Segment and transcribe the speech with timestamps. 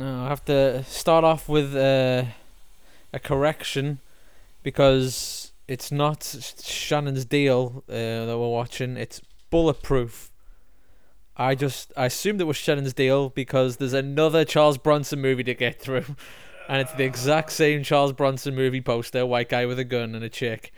[0.00, 2.24] No, I have to start off with uh,
[3.12, 3.98] a correction
[4.62, 6.24] because it's not
[6.64, 8.96] Shannon's deal uh, that we're watching.
[8.96, 10.30] It's Bulletproof.
[11.36, 15.52] I just I assumed it was Shannon's deal because there's another Charles Bronson movie to
[15.52, 16.16] get through,
[16.66, 20.24] and it's the exact same Charles Bronson movie poster: white guy with a gun and
[20.24, 20.72] a chick,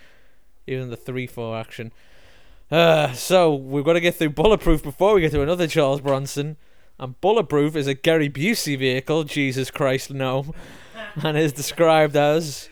[0.67, 1.93] even the three four action.
[2.73, 6.57] Uh, so we've got to get through Bulletproof before we get to another Charles Bronson.
[7.03, 9.25] And Bulletproof is a Gary Busey vehicle.
[9.25, 10.55] Jesus Christ, no,
[11.17, 12.69] and is described as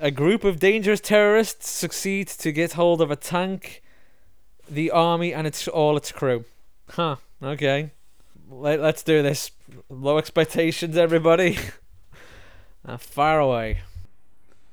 [0.00, 3.82] a group of dangerous terrorists succeed to get hold of a tank,
[4.70, 6.44] the army, and its all its crew.
[6.90, 7.16] Huh.
[7.42, 7.90] Okay.
[8.48, 9.50] Let, let's do this.
[9.90, 11.58] Low expectations, everybody.
[12.86, 13.80] uh, far away.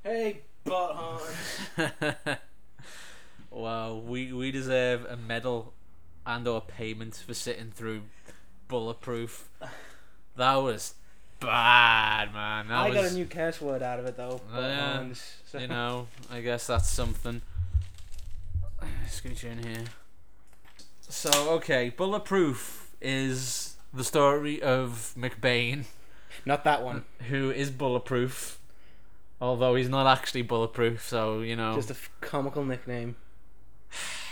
[0.03, 1.35] Hey, butthorn.
[3.49, 5.73] wow, we we deserve a medal
[6.27, 8.03] and or payment for sitting through
[8.73, 9.50] Bulletproof.
[10.36, 10.95] That was
[11.40, 12.70] bad, man.
[12.70, 14.41] That I was, got a new curse word out of it though.
[14.52, 15.05] Yeah.
[15.46, 17.43] So- you know, I guess that's something.
[19.05, 19.84] Scooch in here.
[21.02, 25.84] So okay, Bulletproof is the story of McBain,
[26.43, 27.05] Not that one.
[27.21, 28.58] Uh, who is bulletproof,
[29.40, 31.08] although he's not actually bulletproof.
[31.08, 33.18] So you know, Just a f- comical nickname.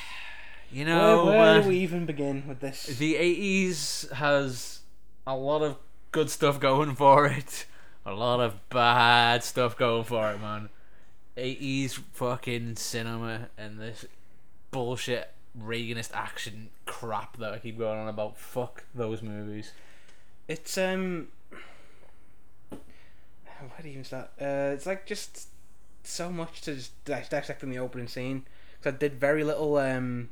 [0.72, 2.86] you know, where where uh, do we even begin with this?
[2.86, 4.82] the '80s has
[5.28, 5.78] a lot of
[6.12, 7.66] good stuff going for it,
[8.06, 10.70] a lot of bad stuff going for it, man.
[11.38, 14.06] '80s fucking cinema and this
[14.72, 18.38] bullshit Reaganist action crap that I keep going on about.
[18.38, 19.74] Fuck those movies.
[20.48, 21.28] It's um.
[22.70, 24.30] Where do you even start?
[24.40, 25.50] Uh, it's like just
[26.04, 28.46] so much to just dissect in the opening scene.
[28.80, 30.30] Because I did very little um.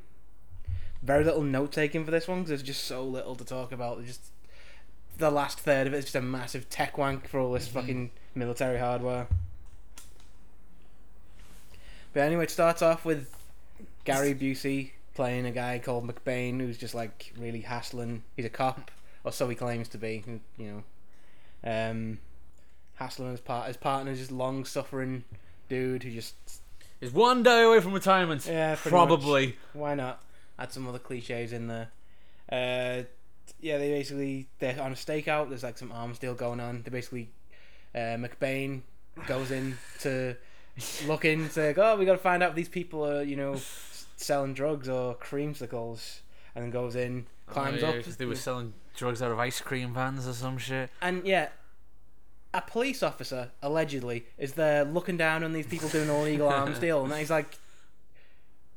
[1.02, 3.98] Very little note taking for this one because there's just so little to talk about.
[3.98, 4.32] There's just
[5.18, 7.72] the last third of it is just a massive tech wank for all this Mhm.
[7.74, 9.28] fucking military hardware.
[12.14, 13.34] But anyway, it starts off with
[14.04, 18.24] Gary Busey playing a guy called McBain who's just like really hassling.
[18.36, 18.92] He's a cop,
[19.24, 20.24] or so he claims to be.
[20.58, 20.84] You
[21.64, 22.20] know, um,
[22.96, 23.68] hassling his part.
[23.68, 25.24] His partner's just long suffering
[25.70, 26.36] dude who just
[27.00, 28.46] Is one day away from retirement.
[28.48, 29.58] yeah Probably.
[29.74, 30.22] why not
[30.60, 31.90] add some other cliches in there.
[32.52, 33.04] Uh
[33.62, 36.82] yeah they basically they're on a stakeout there's like some arms deal going on.
[36.84, 37.30] They basically
[37.96, 38.82] uh mcbain
[39.26, 40.36] goes in to
[41.08, 43.60] look in to like, oh we gotta find out if these people are you know
[44.16, 46.20] selling drugs or creamsicles
[46.56, 48.06] and then goes in climbs oh, yeah, up.
[48.06, 50.90] they were selling drugs out of ice cream vans or some shit.
[51.02, 51.50] and yeah
[52.54, 56.80] a police officer allegedly is there looking down on these people doing all illegal arms
[56.80, 57.58] deal, and he's like,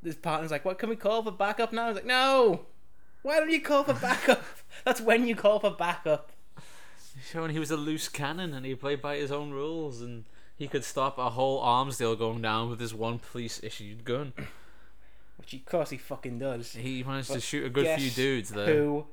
[0.03, 2.67] his partner's like, "What can we call for backup now?" He's like, "No,
[3.23, 4.43] why don't you call for backup?
[4.85, 6.33] That's when you call for backup."
[7.31, 10.25] Showing he was a loose cannon and he played by his own rules and
[10.57, 14.33] he could stop a whole arms deal going down with his one police issued gun.
[15.37, 16.73] Which of course he fucking does.
[16.73, 18.67] He managed to shoot a good few dudes though.
[18.67, 19.07] Who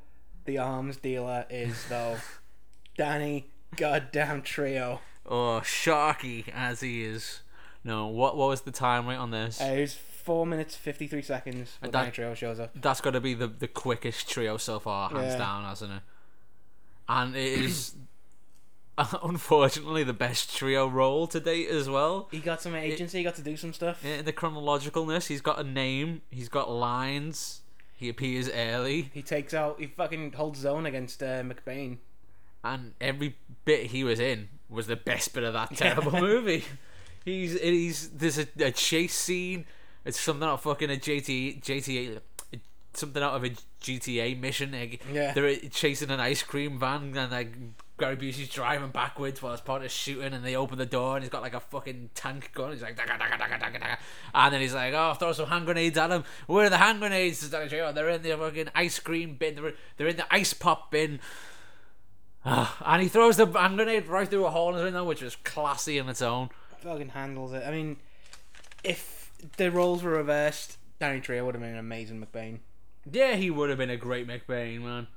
[0.45, 2.17] the arms dealer is though?
[2.97, 4.99] Danny goddamn Trejo.
[5.25, 7.41] Oh, Sharky as he is.
[7.83, 9.61] No, what what was the time right on this?
[9.61, 12.71] Uh, it was four minutes fifty three seconds when that- Trejo shows up.
[12.75, 15.37] That's got to be the the quickest Trejo so far, hands Yeah.
[15.37, 16.01] down, hasn't it?
[17.07, 17.95] And it is
[19.23, 22.27] unfortunately the best Trejo role to date as well.
[22.31, 23.19] He got some agency.
[23.19, 24.03] He got to do some stuff.
[24.05, 27.61] In the chronologicalness, he's got a name, he's got lines,
[27.95, 29.79] he appears early, He takes out.
[29.79, 31.97] He fucking holds zone against uh, McBain.
[32.63, 36.65] and every bit he was in was the best bit of that terrible movie.
[37.25, 39.65] He's he's there's a, a chase scene.
[40.05, 42.19] It's something out of fucking a JT GTA,
[42.93, 43.51] something out of a
[43.81, 44.71] GTA mission.
[44.71, 45.33] Like, Yeah.
[45.33, 47.53] they're chasing an ice cream van and like
[47.99, 51.29] Gary Busey's driving backwards while his partner's shooting and they open the door and he's
[51.29, 52.71] got like a fucking tank gun.
[52.71, 53.97] He's like daga, daga, daga, daga, daga.
[54.33, 56.23] and then he's like, oh, throw some hand grenades at him.
[56.47, 57.43] Where are the hand grenades?
[57.53, 59.55] "Oh, They're in the fucking ice cream bin.
[59.55, 61.19] They're they're in the ice pop bin.
[62.45, 65.21] Ah, and he throws the hand grenade right through a hole in his window, which
[65.21, 66.49] was classy in its own.
[66.81, 67.63] Fucking handles it.
[67.67, 67.97] I mean,
[68.81, 69.18] if
[69.57, 72.59] the roles were reversed, Danny Trejo would have been an amazing McBain.
[73.09, 75.07] Yeah, he would have been a great McBain, man.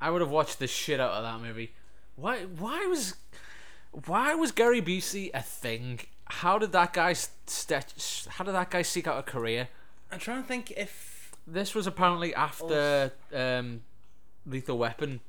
[0.00, 1.72] I would have watched the shit out of that movie.
[2.16, 2.40] Why?
[2.44, 3.16] Why was?
[4.06, 6.00] Why was Gary Busey a thing?
[6.24, 9.68] How did that guy st- How did that guy seek out a career?
[10.12, 13.82] I'm trying to think if This was apparently after um,
[14.46, 15.20] Lethal Weapon.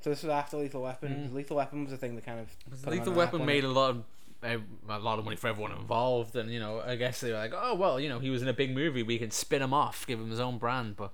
[0.00, 0.10] so.
[0.10, 1.30] This was after Lethal Weapon.
[1.30, 1.34] Mm.
[1.34, 2.48] Lethal Weapon was the thing that kind of
[2.82, 4.04] put him Lethal the Weapon map, made a lot of
[4.46, 7.38] a, a lot of money for everyone involved, and you know, I guess they were
[7.38, 9.74] like, oh well, you know, he was in a big movie, we can spin him
[9.74, 11.12] off, give him his own brand, but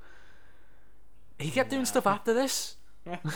[1.38, 2.76] he kept doing stuff after this.
[3.06, 3.18] Yeah.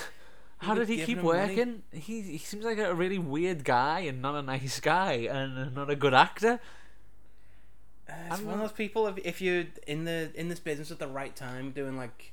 [0.59, 1.29] How did he keep money.
[1.29, 1.83] working?
[1.93, 5.91] He he seems like a really weird guy and not a nice guy and not
[5.91, 6.61] a good actor.
[8.09, 9.07] Uh, it's I'm one of those people.
[9.09, 12.33] If, if you're in the in this business at the right time, doing like,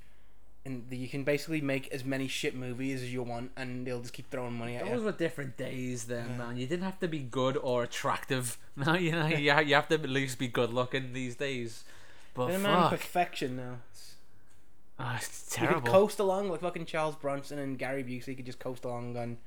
[0.65, 4.13] and you can basically make as many shit movies as you want, and they'll just
[4.13, 4.95] keep throwing money at Those you.
[4.97, 6.37] Those were different days then, Yeah.
[6.37, 6.57] man.
[6.57, 8.57] You didn't have to be good or attractive.
[8.75, 11.83] Now you know you you have to at least be good looking these days.
[12.33, 13.77] But They're man perfection now.
[13.91, 14.09] It's,
[14.99, 15.77] Ah, it's terrible.
[15.77, 19.17] you could coast along like fucking Charles Bronson and Gary Busey could just coast along
[19.17, 19.37] on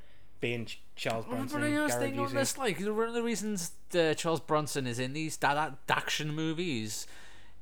[0.41, 0.67] being
[0.97, 3.71] Charles Bronson but and I was Gary thinking on this, like one of the reasons
[3.95, 7.07] uh, Charles Bronson is in these da- da- action movies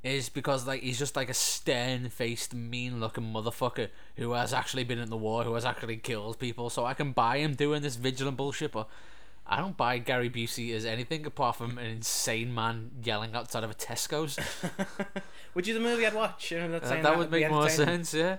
[0.05, 5.11] is because like he's just like a stern-faced, mean-looking motherfucker who has actually been in
[5.11, 6.71] the war, who has actually killed people.
[6.71, 8.89] So I can buy him doing this vigilant bullshit, but
[9.47, 13.71] I don't buy Gary Busey as anything apart from an insane man yelling outside of
[13.71, 14.39] a Tesco's.
[15.55, 16.51] Which is a movie I'd watch.
[16.51, 18.37] You know, that's Uh, saying that would make more sense, yeah.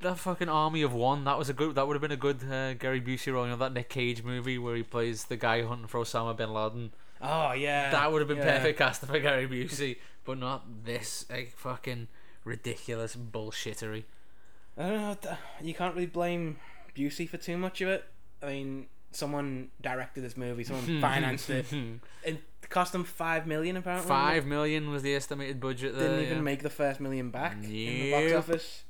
[0.00, 1.24] That fucking army of one.
[1.24, 1.76] That was a good.
[1.76, 3.44] That would have been a good uh, Gary Busey role.
[3.44, 6.52] You know that Nick Cage movie where he plays the guy hunting for Osama bin
[6.52, 6.92] Laden.
[7.22, 8.58] Oh yeah, That would have been yeah.
[8.58, 12.08] perfect casting for Gary Busey, but not this like fucking
[12.44, 14.04] ridiculous bullshittery.
[14.76, 15.36] I don't know.
[15.60, 16.58] You can't really blame
[16.96, 18.04] Busey for too much of it.
[18.42, 21.66] I mean, someone directed this movie, someone financed it.
[22.24, 22.40] It
[22.70, 24.08] cost them five million apparently.
[24.08, 26.08] Five million was the estimated budget there.
[26.08, 26.42] didn't even yeah.
[26.42, 28.84] make the first million back in the box office,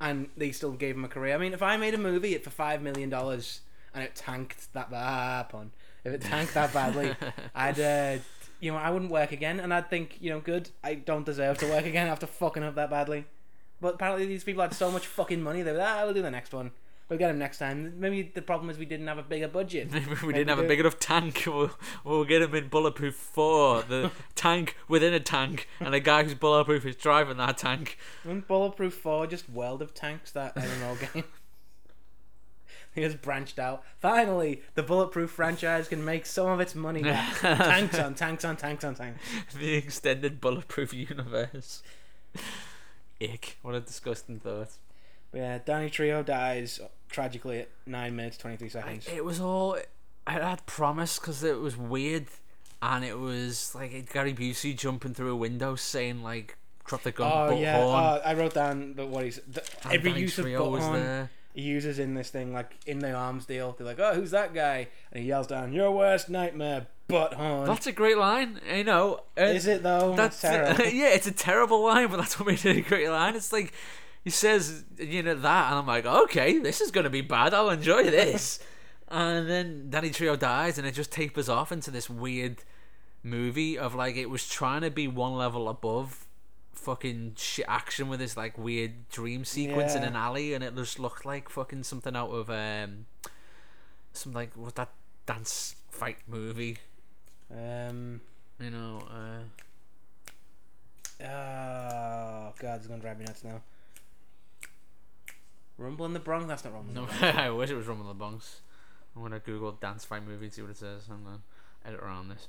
[0.00, 1.34] and they still gave him a career.
[1.34, 3.60] I mean, if I made a movie for five million dollars
[3.94, 5.72] and it tanked that bad, pun,
[6.04, 7.14] if it tanked that badly,
[7.54, 8.18] I'd, uh,
[8.60, 11.58] you know, I wouldn't work again, and I'd think, you know, good, I don't deserve
[11.58, 13.24] to work again after fucking up that badly.
[13.80, 16.22] But apparently, these people had so much fucking money, they were like, ah, we'll do
[16.22, 16.72] the next one.
[17.08, 17.94] We'll get him next time.
[17.98, 19.90] Maybe the problem is we didn't have a bigger budget.
[19.90, 21.44] Maybe we Maybe didn't have a big enough tank.
[21.50, 21.70] We'll,
[22.04, 23.82] we'll get him in Bulletproof 4.
[23.82, 27.98] The tank within a tank, and a guy who's bulletproof is driving that tank.
[28.24, 31.24] Wasn't Bulletproof 4 just World of Tanks, that MMO game?
[32.94, 33.84] He has branched out.
[34.00, 37.38] Finally, the Bulletproof franchise can make some of its money back.
[37.40, 39.20] tanks on tanks on tanks on tanks.
[39.58, 41.82] the extended Bulletproof universe.
[43.22, 43.58] Ick.
[43.62, 44.70] What a disgusting thought.
[45.30, 49.06] But yeah, Danny Trejo dies tragically at 9 minutes 23 Like, seconds.
[49.14, 49.78] it was all.
[50.26, 52.26] I had promise because it was weird,
[52.82, 57.30] and it was like Gary Busey jumping through a window saying like, "Drop the gun,
[57.32, 60.38] Oh butt yeah, horn." oh, I wrote down the, what he's the, every Danny use
[60.38, 61.30] of Trejo was butthorn there.
[61.54, 63.74] He uses in this thing, like in the arms deal.
[63.76, 67.86] They're like, "Oh, who's that guy?" And he yells down, "Your worst nightmare, butthorn." That's
[67.86, 68.60] a great line.
[68.70, 69.24] I know.
[69.38, 70.14] Uh, Is it though?
[70.14, 70.84] That's terrible.
[70.92, 73.34] yeah, it's a terrible line, but that's what made it a great line.
[73.34, 73.72] It's like
[74.22, 77.52] he says, you know that, and I'm like, okay, this is gonna be bad.
[77.52, 78.60] I'll enjoy this.
[79.08, 82.62] and then Danny Trejo dies, and it just tapers off into this weird
[83.22, 86.26] movie of like it was trying to be one level above
[86.80, 90.98] fucking shit action with this like weird dream sequence in an alley, and it just
[90.98, 93.06] looked like fucking something out of um
[94.12, 94.90] some like what that
[95.26, 96.78] dance fight movie,
[97.50, 98.20] um.
[98.58, 99.02] you know.
[99.10, 99.42] uh
[101.22, 103.60] Oh god, it's gonna drive me nuts now.
[105.76, 106.46] Rumble in the Bronx.
[106.46, 106.94] That's not Rumble.
[106.94, 107.22] No, Bronx.
[107.38, 108.60] I wish it was Rumble in the Bronx.
[109.14, 111.02] I'm gonna Google dance fight movie and see what it says.
[111.10, 111.40] I'm gonna
[111.84, 112.48] edit around this.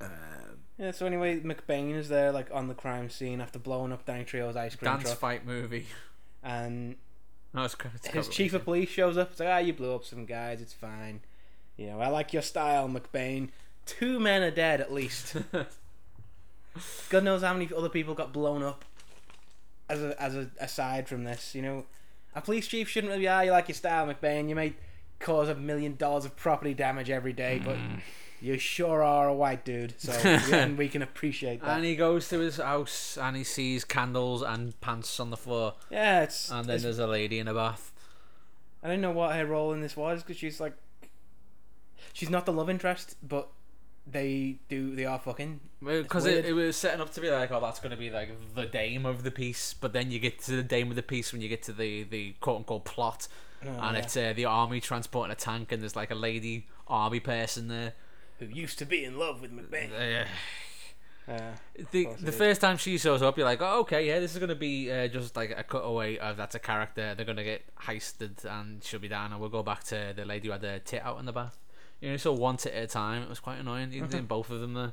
[0.00, 0.06] Uh,
[0.78, 0.90] Yeah.
[0.92, 4.56] So anyway, McBain is there, like on the crime scene after blowing up Danny Trejo's
[4.56, 5.86] ice cream dance truck, fight movie.
[6.42, 6.96] and
[7.54, 9.30] No, it's, it's his chief of police shows up.
[9.30, 10.60] It's like, ah, you blew up some guys.
[10.60, 11.20] It's fine.
[11.78, 13.48] You know, I like your style, McBain.
[13.86, 15.34] Two men are dead at least.
[17.08, 18.84] God knows how many other people got blown up.
[19.88, 21.86] As a as a aside from this, you know,
[22.34, 23.26] a police chief shouldn't really.
[23.26, 24.48] Ah, you like your style, McBain.
[24.48, 24.74] You may
[25.18, 28.00] cause a million dollars of property damage every day, but Mm.
[28.40, 29.94] You sure are a white dude.
[29.98, 31.76] So yeah, we can appreciate that.
[31.76, 35.74] And he goes to his house and he sees candles and pants on the floor,
[35.90, 36.50] yeah, it's.
[36.50, 37.92] and then it's there's a lady in a bath.
[38.82, 40.74] I don't know what her role in this was because she's like,
[42.12, 43.48] she's not the love interest, but
[44.10, 45.60] they do they are fucking.
[45.84, 48.30] Because it, it was setting up to be like, oh, that's going to be like
[48.54, 51.32] the dame of the piece, but then you get to the dame of the piece
[51.32, 53.28] when you get to the, the quote unquote plot,
[53.64, 54.02] Oh, and yeah.
[54.02, 57.94] it's uh, the army transporting a tank, and there's like a lady army person there.
[58.38, 59.90] Who used to be in love with McBain.
[59.92, 60.26] Uh,
[61.28, 61.52] Uh,
[61.90, 64.54] the the first time she shows up, you're like, oh, okay, yeah, this is gonna
[64.54, 67.14] be uh, just like a cutaway of that's a character.
[67.14, 70.48] They're gonna get heisted and she'll be down, and we'll go back to the lady
[70.48, 71.58] who had the tit out in the bath.
[72.00, 73.22] You know, so one tit at a time.
[73.22, 73.92] It was quite annoying.
[73.92, 74.92] You did both of them there,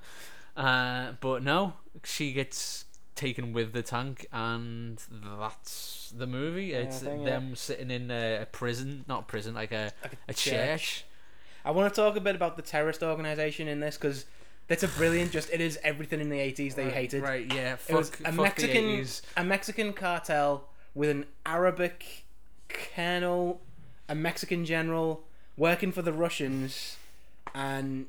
[0.57, 2.83] uh, but no, she gets
[3.15, 5.01] taken with the tank, and
[5.39, 6.65] that's the movie.
[6.65, 7.23] Yeah, it's I yeah.
[7.23, 11.05] them sitting in a, a prison, not prison, like a like a church.
[11.65, 14.25] I want to talk a bit about the terrorist organization in this because
[14.67, 15.31] that's a brilliant.
[15.31, 17.23] Just it is everything in the eighties they hated.
[17.23, 17.51] Right?
[17.53, 17.73] Yeah.
[17.73, 19.21] It Fuck, was a fuck Mexican The 80s.
[19.35, 22.25] a Mexican cartel with an Arabic
[22.69, 23.61] colonel
[24.07, 25.23] a Mexican general
[25.57, 26.97] working for the Russians,
[27.55, 28.05] and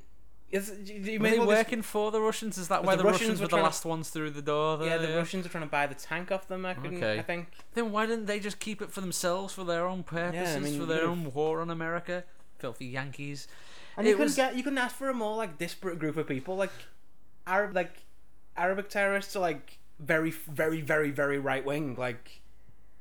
[0.50, 2.58] is, do you Were they working for the Russians?
[2.58, 4.30] Is that why the the, Russians Russians were were the trying to- last ones through
[4.30, 4.84] the door?
[4.84, 5.16] yeah, the there?
[5.18, 6.66] Russians are trying to buy the tank off them.
[6.66, 7.18] I, Okay.
[7.18, 7.48] I think.
[7.74, 10.84] Then why didn't they just keep it for themselves, for their own purposes, mean, for
[10.86, 12.24] their own war on America?
[12.58, 13.48] Filthy Yankees.
[13.96, 16.16] And you It couldn't was- get you couldn't ask for a more like disparate group
[16.16, 16.56] of people.
[16.56, 16.72] Like
[17.46, 18.04] Arab like
[18.56, 21.94] Arabic terrorists are like very very very very right wing.
[21.96, 22.40] Like,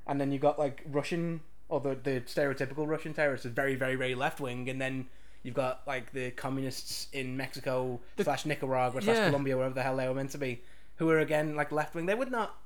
[0.07, 3.95] and then you got like Russian or the the stereotypical Russian terrorists is very very
[3.95, 5.07] very left wing, and then.
[5.43, 9.27] You've got like the communists in Mexico slash Nicaragua slash Yeah.
[9.27, 10.63] Colombia, wherever the hell they were meant to be,
[10.95, 12.07] who are again like left wing.
[12.07, 12.57] They would not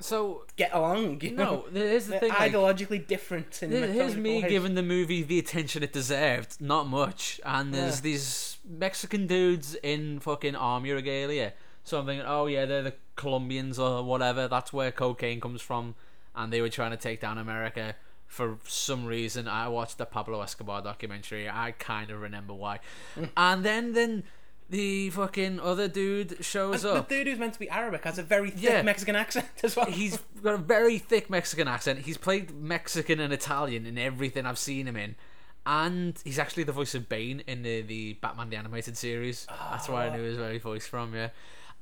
[0.00, 1.20] So get along.
[1.22, 1.64] You know?
[1.72, 2.28] no, here's the They're thing.
[2.30, 3.62] like, ideologically different.
[3.62, 4.50] In Here- Here's me ways.
[4.50, 6.60] giving the movie the attention it deserved.
[6.60, 7.40] Not much.
[7.44, 8.02] And there's Yeah.
[8.02, 11.52] these Mexican dudes in fucking army regalia.
[11.84, 14.46] So I'm thinking, oh yeah, they're the Colombians or whatever.
[14.46, 15.94] That's where cocaine comes from.
[16.36, 17.96] And they were trying to take down America.
[18.28, 21.48] For some reason, I watched the Pablo Escobar documentary.
[21.48, 22.80] I kind of remember why.
[23.16, 23.30] Mm.
[23.36, 24.24] and then, then
[24.70, 27.08] the fucking other dude shows And up.
[27.08, 28.82] the dude who's meant to be Arabic has a very thick Yeah.
[28.82, 29.86] Mexican accent as well.
[29.86, 32.00] He's got a very thick Mexican accent.
[32.00, 35.16] He's played Mexican and Italian in everything I've seen him in.
[35.64, 39.46] And he's actually the voice of Bane in the, the Batman the Animated Series.
[39.70, 40.16] That's where I oh.
[40.16, 41.28] knew his very voice from, yeah.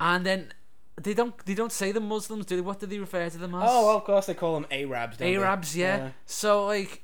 [0.00, 0.52] And then
[1.00, 2.62] they don't they don't say the Muslims, do they?
[2.62, 3.62] What do they refer to them as?
[3.64, 5.18] Oh, well, of course they call them Arabs.
[5.18, 5.36] Don't they?
[5.36, 6.10] Arabs, yeah.
[6.24, 7.02] So like,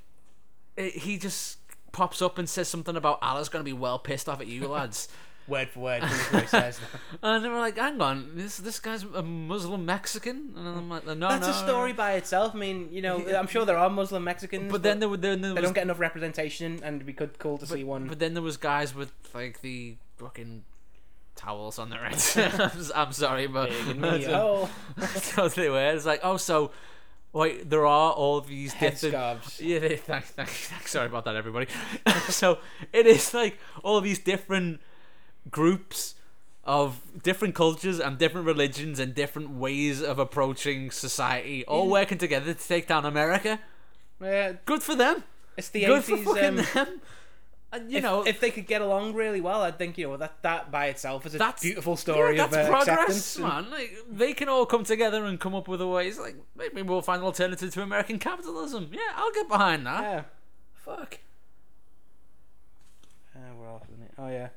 [0.77, 1.59] it, he just
[1.93, 5.09] pops up and says something about Allah's gonna be well pissed off at you lads.
[5.49, 6.81] Word for word, this is what he says.
[7.23, 11.05] and they were like, "Hang on, this this guy's a Muslim Mexican," and I'm like,
[11.05, 12.55] "No, That's no, a story by itself.
[12.55, 15.41] I mean, you know, I'm sure there are Muslim Mexicans, But then there were then
[15.41, 18.07] there they was don't get enough representation, and it'd be good, cool to see one.
[18.07, 20.63] But then there was guys with like the fucking
[21.35, 22.37] towels on their heads.
[22.37, 25.91] I'm, s- I'm sorry, but Big and me, that's, oh, that's what they were.
[25.93, 26.71] It's like, oh, so
[27.33, 29.15] wait, there are all these different.
[29.15, 29.61] headscarves.
[29.61, 31.67] Yeah, thanks, thank, thank, thank, sorry about that, everybody.
[32.29, 32.59] so
[32.93, 34.81] it is like all these different
[35.51, 36.15] groups
[36.65, 42.55] of different cultures and different religions and different ways of approaching society, all working together
[42.55, 43.59] to take down America.
[44.21, 45.25] Yeah, Good for them.
[45.57, 46.25] it's the Good for 80s.
[46.25, 47.01] fucking Um, them.
[47.75, 50.19] And you if, know, if they could get along really well, I'd think you know
[50.19, 53.71] that that by itself is a That's- beautiful story yeah, of that's uh, progress, man.
[53.71, 56.19] Like they can all come together and come up with a ways.
[56.19, 58.91] Like maybe we'll find an alternative to American capitalism.
[58.93, 60.03] Yeah, I'll get behind that.
[60.03, 60.23] Yeah.
[60.75, 61.21] Fuck.
[63.35, 64.13] Uh, where else isn't it?
[64.19, 64.49] Oh yeah.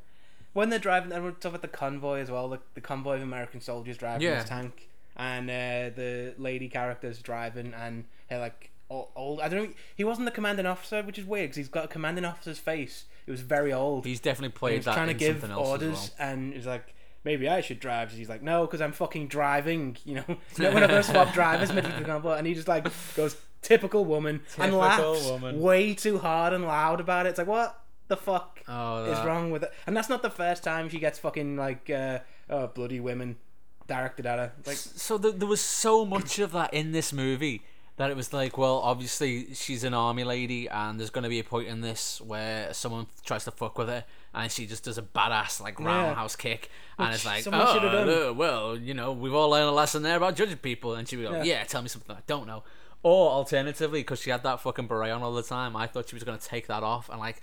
[0.56, 2.48] When they're driving, and we're talking about the convoy as well.
[2.48, 4.36] The, the convoy of American soldiers driving Yeah.
[4.40, 9.42] this tank, and uh, the lady characters driving, and they're like old, old.
[9.42, 9.74] I don't know.
[9.96, 13.04] He wasn't the commanding officer, which is weird because he's got a commanding officer's face.
[13.28, 14.06] It was very old.
[14.06, 16.66] He's definitely he played was that trying to give something else orders, as and he's
[16.66, 16.96] like,
[17.26, 18.12] maybe I should drive.
[18.12, 19.98] He's like, no, because I'm fucking driving.
[20.06, 22.70] You know, you know when I first swap drivers mid the convoy, and he just
[22.70, 25.60] like goes typical woman and laughs woman.
[25.60, 27.30] way too hard and loud about it.
[27.30, 28.62] It's like what the fuck.
[28.68, 29.72] Oh, is wrong with it?
[29.88, 32.20] And that's not the first time she gets fucking like uh,
[32.50, 33.38] oh bloody women
[33.88, 34.52] directed at her.
[34.66, 37.62] Like So th- there was so much of that in this movie
[37.98, 41.40] that it was like, well, obviously she's an army lady, and there's going to be
[41.40, 44.98] a point in this where someone tries to fuck with her, and she just does
[44.98, 45.86] a badass like Yeah.
[45.86, 46.70] roundhouse kick,
[47.00, 49.72] and Which it's like, someone should have oh, well, you know, we've all learned a
[49.72, 51.44] lesson there about judging people, and she would go, Yeah.
[51.44, 52.64] yeah, tell me something I don't know.
[53.02, 56.16] Or alternatively, because she had that fucking beret on all the time, I thought she
[56.16, 57.42] was going to take that off and like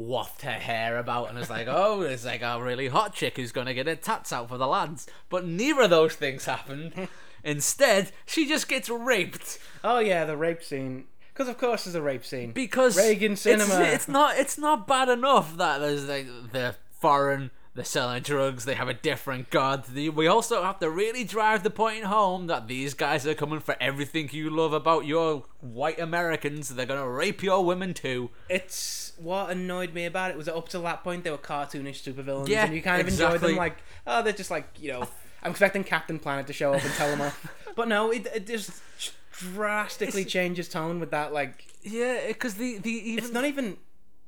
[0.00, 3.52] waft her hair about, and it's like, oh, it's like a really hot chick who's
[3.52, 5.06] going to get her tats out for the lads.
[5.28, 7.08] But neither of those things happened.
[7.44, 11.04] Instead, she just gets raped oh yeah, the rape scene.
[11.32, 12.52] Because of course there's a rape scene.
[12.52, 13.80] because Reagan cinema.
[13.80, 14.36] It's, not.
[14.36, 17.50] It's not bad enough that there's like they're foreign.
[17.74, 18.64] They're selling drugs.
[18.64, 19.84] They have a different god.
[19.94, 23.76] We also have to really drive the point home that these guys are coming for
[23.80, 26.74] everything you love about your white Americans.
[26.74, 28.30] They're gonna rape your women too.
[28.48, 32.02] It's what annoyed me about it was that up to that point they were cartoonish
[32.02, 33.48] supervillains, Yeah, and you kind of enjoyed exactly.
[33.52, 33.58] them.
[33.58, 35.08] Like, oh, they're just like you know,
[35.42, 37.46] I'm expecting Captain Planet to show up and tell them off,
[37.76, 38.70] but no, it, it just
[39.32, 41.32] drastically It's- changes tone with that.
[41.32, 43.76] Like, Yeah, because the the even it's not even.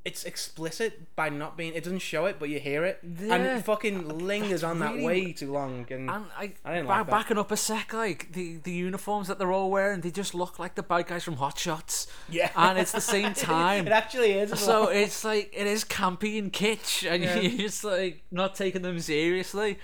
[0.05, 1.75] It's explicit by not being.
[1.75, 3.35] It doesn't show it, but you hear it, Yeah.
[3.37, 5.87] and it fucking lingers on that really- way too long.
[5.91, 7.11] And, And I, I didn't like that.
[7.11, 10.59] backing up a sec, like the, the uniforms that they're all wearing, they just look
[10.59, 12.09] like the bad guys from Hot Shots.
[12.29, 13.87] yeah, and it's the same time.
[13.87, 14.59] it actually is.
[14.59, 14.89] So well.
[14.89, 17.37] it's like it is campy and kitsch, and Yeah.
[17.41, 19.79] you're just like not taking them seriously.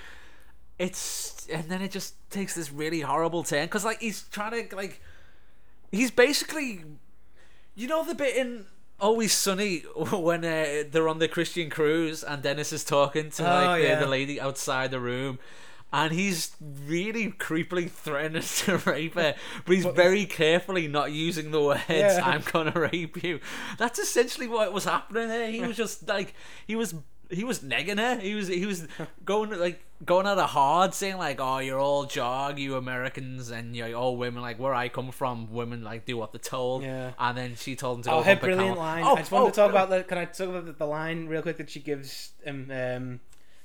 [0.79, 4.77] It's and then it just takes this really horrible turn because like he's trying to
[4.77, 5.01] like
[5.91, 6.85] he's basically
[7.75, 8.67] you know the bit in
[9.01, 13.65] Always Sunny when uh, they're on the Christian cruise and Dennis is talking to Oh,
[13.67, 14.01] like the, yeah.
[14.01, 15.39] the lady outside the room.
[15.93, 16.51] and he's
[16.87, 22.21] really creepily threatening to rape her, but he's very carefully not using the words Yeah.
[22.23, 23.41] "I'm gonna rape you."
[23.79, 25.51] That's essentially what was happening there.
[25.51, 26.35] He was just like
[26.67, 26.95] he was
[27.31, 28.19] he was negging her.
[28.19, 28.87] He was he was
[29.25, 33.77] going like going at her hard, saying like, "Oh, you're all jog, you Americans, and
[33.77, 34.43] you're all women.
[34.43, 37.13] Like where I come from, women like do what they're told." Yeah.
[37.19, 39.05] And then she told him to Oh, her brilliant line.
[39.05, 39.71] Oh, I just wanted oh, to talk oh.
[39.71, 40.05] about the.
[40.05, 42.33] Can I talk about the, line real quick that she gives?
[42.47, 43.21] Um, um,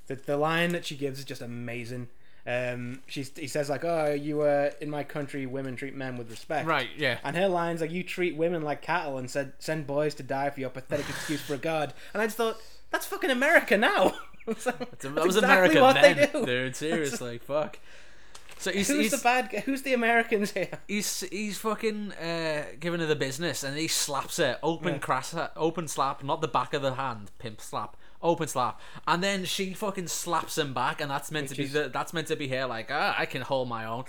[0.08, 2.10] the the line that she gives is just amazing.
[2.46, 6.30] Um, she's he says like, "Oh, you uh, in my country, women treat men with
[6.30, 7.20] respect." Right, yeah.
[7.24, 10.50] And her lines like, "You treat women like cattle and said send boys to die
[10.50, 12.58] for your pathetic excuse for a god." And I just thought
[12.94, 14.14] that's fucking America now.
[14.58, 16.46] So, That was exactly American what then, they do.
[16.46, 16.76] dude.
[16.76, 17.80] Seriously, fuck.
[18.58, 19.60] So he's Who's he's, the bad guy?
[19.62, 20.80] Who's the Americans here?
[20.86, 25.00] he's he's fucking uh, giving her the business, and he slaps her open Yeah.
[25.00, 29.46] crass, open slap, not the back of the hand, pimp slap, open slap, and then
[29.46, 32.28] she fucking slaps him back, and that's meant Which to be is- the that's meant
[32.28, 34.04] to be her like ah, I can hold my own,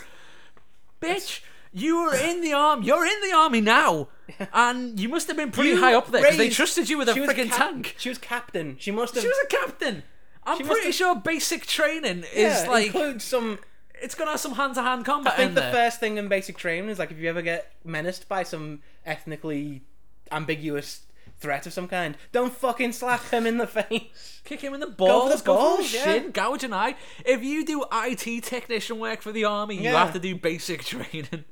[1.01, 1.43] bitch.
[1.77, 2.87] You were in the army.
[2.87, 4.09] You're in the army now,
[4.53, 6.99] and you must have been pretty You high up there because they raised- trusted you
[6.99, 7.95] with a She was freaking cap- tank.
[7.99, 8.77] She was captain.
[8.79, 9.23] She must have.
[9.23, 10.05] She was a captain.
[10.45, 13.59] I'm She must pretty have- sure basic training yeah, is like includes some
[14.03, 15.73] it's gonna have some hand to hand combat I think in the there.
[15.73, 19.83] first thing in basic training is like if you ever get menaced by some ethnically
[20.31, 21.03] ambiguous
[21.41, 24.41] threat of some kind, don't fucking slap him in the face.
[24.45, 26.05] Kick him in the balls, go for the balls, yeah.
[26.05, 26.95] shin, gouge an eye.
[27.25, 30.05] If you do IT technician work for the army, you Yeah.
[30.05, 31.45] have to do basic training.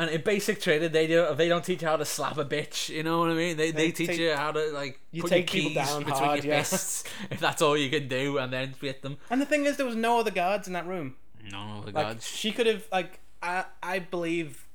[0.00, 2.88] And in basic training, they do they don't teach you how to slap a bitch.
[2.88, 3.56] You know what I mean?
[3.56, 5.88] They they, They teach take- you how to like you put take your people keys
[5.88, 6.62] down between hard, your yeah.
[6.62, 9.18] fists if that's all you can do, and then hit them.
[9.28, 11.16] And the thing is, there was no other guards in that room.
[11.50, 12.26] No, the Like gods.
[12.26, 14.66] she could have like I I believe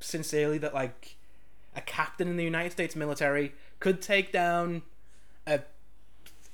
[0.00, 1.16] sincerely that like
[1.76, 4.82] a captain in the United States military could take down
[5.46, 5.60] a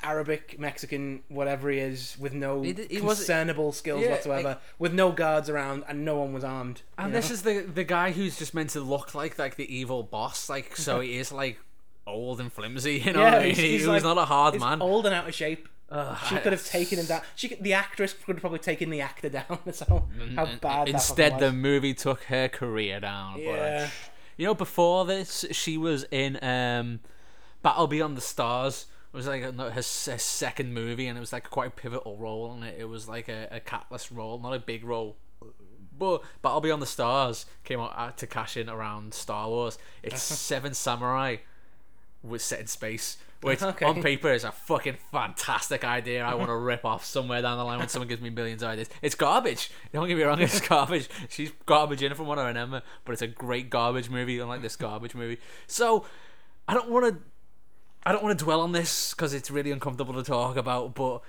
[0.02, 5.48] Arabic, Mexican, whatever he is, with no He he skills Yeah, whatsoever, with no guards
[5.50, 6.82] around and no one was armed.
[6.96, 7.34] And this know?
[7.34, 10.76] is the the guy who's just meant to look like like the evil boss, like
[10.76, 11.58] so he is like
[12.06, 12.98] old and flimsy.
[13.04, 13.54] You know, Yeah, what I mean?
[13.54, 14.80] he's- He- he's was like- not a hard He's man.
[14.80, 15.68] old and out of shape.
[15.90, 17.22] Ugh, She could have taken him down.
[17.34, 19.58] She could, the actress could have probably taken the actor down.
[19.64, 20.06] That's how,
[20.36, 20.88] how And- bad.
[20.88, 23.34] Instead, the movie took her career down.
[23.36, 23.90] But, Yeah.
[24.36, 27.00] you know, before this, she was in um,
[27.62, 28.86] Battle Beyond the Stars.
[29.12, 32.16] It was like a, her, her second movie, and it was like quite a pivotal
[32.18, 32.76] role in it.
[32.78, 35.16] It was like a, a catless role, not a big role.
[35.98, 39.78] But Battle Beyond the Stars came out uh, to cash in around Star Wars.
[40.02, 41.36] It's Seven Samurai
[42.22, 43.86] was set in space, which Okay.
[43.86, 46.24] on paper is a fucking fantastic idea.
[46.24, 48.68] I want to rip off somewhere down the line when someone gives me millions of
[48.70, 48.88] ideas.
[49.02, 49.70] It's garbage.
[49.92, 51.08] Don't get me wrong, it's garbage.
[51.30, 54.62] She's garbage in it from what I remember, but it's a great garbage movie, unlike
[54.62, 55.38] this garbage movie.
[55.66, 56.04] So
[56.68, 57.22] I don't want to.
[58.04, 61.20] I don't want to dwell on this because it's really uncomfortable to talk about, but.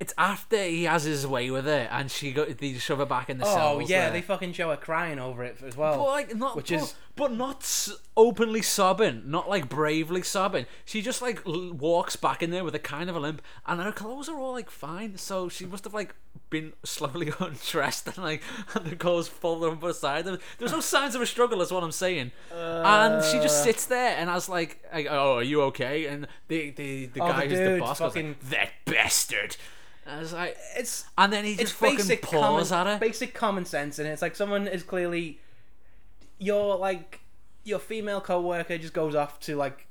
[0.00, 3.30] It's after he has his way with it, and she got they shove her back
[3.30, 3.74] in the cell.
[3.74, 3.90] Oh cells.
[3.90, 4.14] yeah, there.
[4.14, 5.96] they fucking show her crying over it as well.
[5.96, 10.66] But like not, Which but, is- but not openly sobbing, not like bravely sobbing.
[10.84, 13.80] She just like l- walks back in there with a kind of a limp, and
[13.80, 15.16] her clothes are all like fine.
[15.18, 16.14] So she must have like
[16.50, 18.42] been slowly undressed and like
[18.74, 20.38] and the clothes fall up beside her.
[20.58, 22.32] There's no signs of a struggle, is what I'm saying.
[22.52, 23.64] and she just uh.
[23.64, 27.28] sits there and I was like, "Oh, are you okay?" And the the the Oh,
[27.28, 29.56] guy the who's the dude boss goes fucking- like, "That bastard."
[30.04, 32.98] I was like, it's and then he just fucking basic paws common, at her.
[32.98, 35.38] basic common sense, and it's like someone is clearly
[36.42, 37.20] your like
[37.64, 39.86] your female co-worker just goes off to like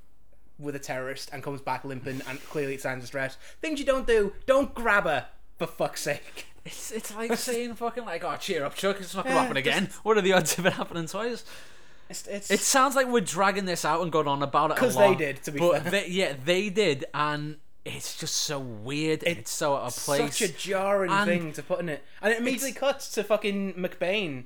[0.59, 3.37] with a terrorist and comes back limping and clearly it signs of stress.
[3.61, 6.47] Things you don't do, don't grab her for fuck's sake.
[6.65, 8.97] It's it's like saying fucking like, oh, cheer up, Chuck.
[8.99, 9.89] It's not gonna Yeah, happen again.
[10.03, 11.43] What are the odds of it happening twice?
[12.09, 14.95] It's it's, It sounds like we're dragging this out and going on about it because
[14.97, 15.91] they did, to be but fair.
[15.91, 19.23] They, yeah, they did, and it's just so weird.
[19.23, 20.37] and it's so out of place.
[20.37, 23.73] such a jarring And thing to put in it, and it immediately cuts to fucking
[23.75, 24.43] McBain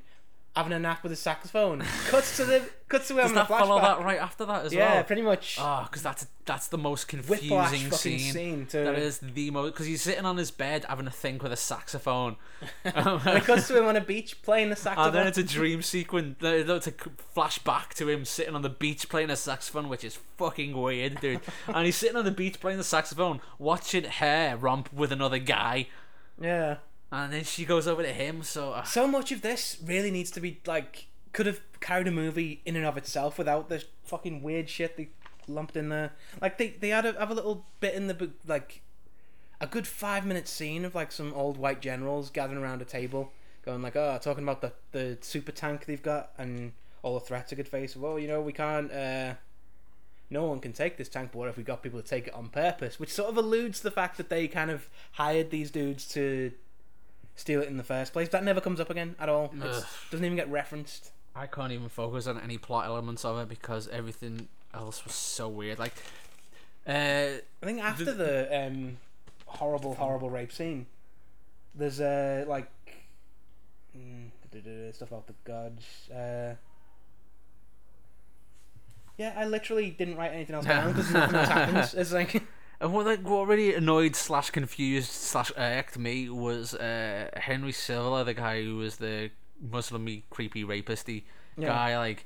[0.55, 1.79] having a nap with a saxophone.
[2.07, 4.85] cuts to the cuts to him Does that follow that right after that as Yeah,
[4.87, 4.95] well?
[4.95, 5.57] Yeah, pretty much.
[5.59, 8.19] Ah, oh, because that's that's the most confusing scene.
[8.31, 11.41] scene to- That is the most because he's sitting on his bed having a think
[11.43, 12.37] with a saxophone.
[12.85, 15.07] and it cuts to him on a beach playing the saxophone.
[15.07, 16.37] And then it's a dream sequence.
[16.41, 20.79] It's a flashback to him sitting on the beach playing a saxophone, which is fucking
[20.79, 21.41] weird, dude.
[21.67, 25.87] and he's sitting on the beach playing the saxophone, watching her romp with another guy.
[26.39, 26.77] yeah.
[27.23, 28.43] And then she goes over to him.
[28.43, 32.12] So uh, So much of this really needs to be like could have carried a
[32.12, 35.10] movie in and of itself without this fucking weird shit they
[35.47, 36.13] lumped in there.
[36.41, 38.82] Like they they had a, have a little bit in the like
[39.62, 43.32] a good five minute scene of like some old white generals gathering around a table,
[43.65, 46.73] going like, oh, talking about the the super tank they've got and
[47.04, 47.95] all the threats it could face.
[47.95, 48.91] Well, you know, we can't.
[48.91, 49.34] uh
[50.28, 52.34] no one can take this tank, but what if we got people to take it
[52.34, 52.99] on purpose?
[52.99, 56.51] Which sort of alludes to the fact that they kind of hired these dudes to
[57.36, 58.30] steal it in the first place.
[58.30, 59.54] That never comes up again at all.
[59.54, 61.12] It doesn't even get referenced.
[61.36, 65.50] I can't even focus on any plot elements of it because everything else was so
[65.50, 65.80] weird.
[65.80, 65.93] Like,
[66.88, 68.98] uh, I think after the um,
[69.45, 70.86] horrible, horrible rape scene,
[71.74, 72.71] there's uh, like
[73.98, 74.30] mm,
[74.93, 76.10] stuff about the gods.
[76.10, 76.56] Uh,
[79.17, 81.93] yeah, I literally didn't write anything else down because nothing else happens.
[81.93, 82.43] It's like
[82.81, 88.23] and what like what really annoyed slash confused slash irked me was uh Henry Silva,
[88.23, 91.23] the guy who was the Muslim creepy rapisty
[91.57, 91.67] Yeah.
[91.69, 91.97] guy.
[91.97, 92.25] Like,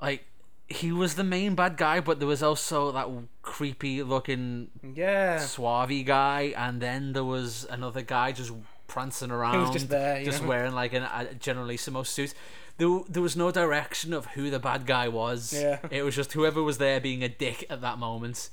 [0.00, 0.24] like
[0.68, 3.08] he was the main bad guy, but there was also that
[3.42, 8.52] creepy looking yeah, suave guy, and then there was another guy just
[8.86, 10.48] prancing around, just there, just know?
[10.48, 12.34] wearing like an, a generalissimo suit.
[12.76, 15.52] There, there was no direction of who the bad guy was.
[15.52, 15.78] Yeah.
[15.90, 18.50] It was just whoever was there being a dick at that moment.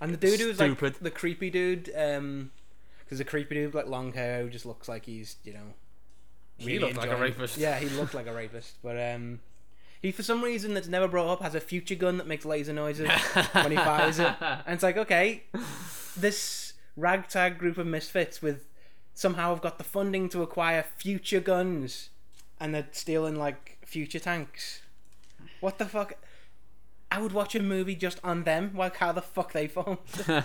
[0.00, 2.50] And the dude who's like the creepy dude, um,
[3.04, 5.74] because the creepy dude like long hair who just looks like he's you know.
[6.58, 7.58] He looked like a rapist.
[7.58, 9.40] Yeah, he looked like a rapist, but um.
[10.02, 12.72] He, for some reason that's never brought up, has a future gun that makes laser
[12.72, 13.08] noises
[13.52, 14.34] when he fires it.
[14.40, 15.44] And it's like, okay,
[16.16, 18.66] this ragtag group of misfits with
[19.14, 22.10] somehow have got the funding to acquire future guns
[22.60, 24.82] and they're stealing like future tanks.
[25.60, 26.14] What the fuck?
[27.16, 29.98] I would watch a movie just on them, like how the fuck they formed.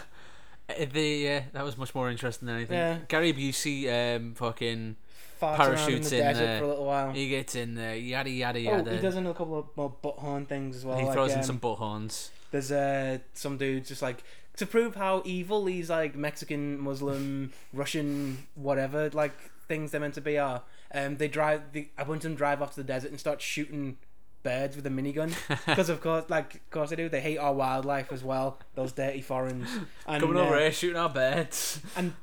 [0.70, 2.78] Uh, the yeah, that was much more interesting than anything.
[2.78, 3.00] Yeah.
[3.10, 4.96] Gary Busey, um, fucking,
[5.42, 7.12] Farts around in Parachutes the in, desert uh, for a little while.
[7.12, 10.78] he gets in there, yada yada oh, he does a couple of more butthorn things
[10.78, 10.98] as well.
[10.98, 12.30] he like, throws in um, some butt horns.
[12.52, 14.24] There's uh, some dudes just like
[14.56, 19.34] to prove how evil these like Mexican, Muslim, Russian, whatever like
[19.68, 20.62] things they're meant to be are.
[20.94, 23.42] Um, they drive the a bunch of them drive off to the desert and start
[23.42, 23.98] shooting
[24.44, 25.34] birds with a minigun
[25.66, 27.10] because of course, like of course they do.
[27.10, 28.60] They hate our wildlife as well.
[28.76, 29.70] Those dirty foreigners.
[30.08, 32.14] And, Coming uh, over here shooting our birds and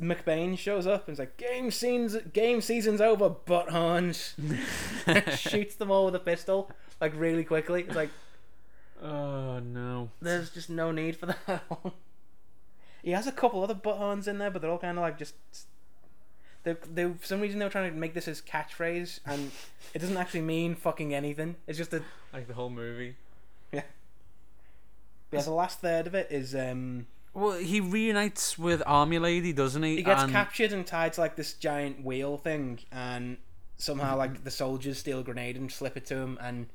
[0.00, 4.34] McBain shows up and is like, "Game scenes, game season's over, butt horns."
[5.36, 7.82] Shoots them all with a pistol, like really quickly.
[7.82, 8.10] It's like
[9.02, 10.10] Oh no.
[10.20, 11.62] there's just no need for that.
[13.02, 15.18] he has a couple other butt horns in there, but they're all kind of like
[15.18, 15.34] just.
[16.66, 19.52] They, they, for some reason, they were trying to make this his catchphrase, and
[19.94, 21.54] it doesn't actually mean fucking anything.
[21.68, 22.02] It's just a.
[22.32, 23.14] Like the whole movie.
[23.70, 23.82] Yeah,
[25.30, 25.42] Yeah.
[25.42, 29.96] the last third of it is um, Well, he reunites with Army Lady, doesn't he?
[29.96, 33.36] he gets And- captured and tied to like this giant wheel thing, and
[33.78, 36.66] somehow like the soldiers steal a grenade and slip it to him, and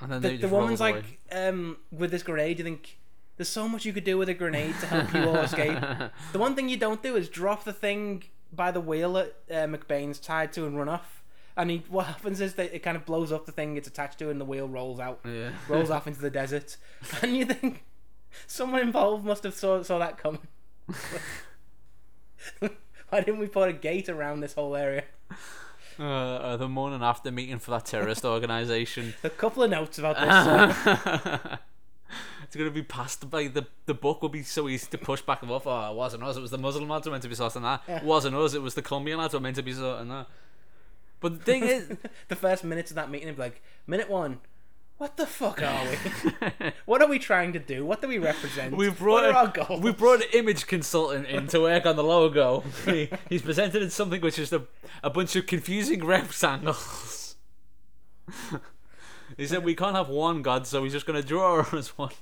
[0.00, 0.92] and then the, the just roll woman's away.
[0.94, 2.98] like, um, with this grenade, you think
[3.36, 5.78] there's so much you could do with a grenade to help you all escape.
[6.32, 9.54] The one thing you don't do is drop the thing by the wheel that uh,
[9.66, 11.22] McBain's tied to and run off.
[11.56, 14.18] And he, what happens is that it kind of blows up the thing it's attached
[14.18, 15.50] to, and the wheel rolls out, yeah.
[15.68, 16.76] rolls off into the desert.
[17.22, 17.84] And you think
[18.46, 20.46] someone involved must have saw saw that coming.
[23.08, 25.04] Why didn't we put a gate around this whole area?
[25.98, 29.14] Uh, uh, the morning after meeting for that terrorist organization.
[29.24, 31.58] A couple of notes about this.
[32.44, 35.42] It's gonna be passed by the the book will be so easy to push back
[35.42, 35.66] and off.
[35.66, 36.36] Oh, it wasn't us.
[36.36, 37.82] It was the Muslim lads who were meant to be sorting that.
[37.88, 37.96] Yeah.
[37.98, 38.54] It wasn't us.
[38.54, 40.26] It was the Colombian lads who were meant to be sorting that.
[41.20, 41.88] But the thing is,
[42.28, 44.40] the first minutes of that meeting, it'd be like, minute one,
[44.98, 46.72] what the fuck are we?
[46.86, 47.84] what are we trying to do?
[47.84, 48.76] What do we represent?
[48.76, 52.04] we what brought our a, we brought an image consultant in to work on the
[52.04, 52.64] logo.
[52.84, 54.62] He- He's presented in something which is a,
[55.02, 57.36] a bunch of confusing rectangles.
[59.36, 62.12] he said we can't have one god, so he's just going to draw us one.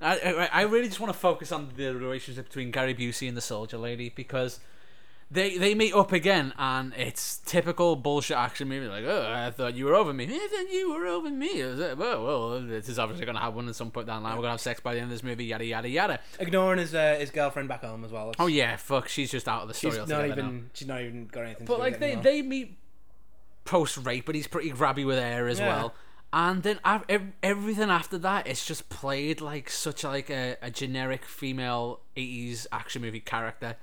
[0.00, 3.36] I, I I really just want to focus on the relationship between Gary Busey and
[3.36, 4.60] the soldier lady because
[5.30, 9.74] they they meet up again and it's typical bullshit action movie like oh I thought
[9.74, 11.96] you were over me I thought you were over me it?
[11.96, 14.52] well well this is obviously gonna happen at some point down the line we're gonna
[14.52, 17.30] have sex by the end of this movie yada yada yada Ignoring his uh, his
[17.30, 18.28] girlfriend back home as well.
[18.30, 20.32] It's- oh yeah fuck she's just out of the story she's not now.
[20.32, 21.66] even she's not even got anything.
[21.66, 22.24] But like they anymore.
[22.24, 22.76] they meet
[23.64, 25.68] post rape, but he's pretty grabby with her as Yeah.
[25.68, 25.94] well.
[26.36, 26.80] And then
[27.44, 33.02] everything after that, it's just played like such like a, a generic female '80s action
[33.02, 33.76] movie character.